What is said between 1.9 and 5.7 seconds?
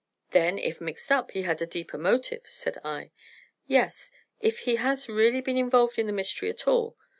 motive," said I. "Yes if he has really been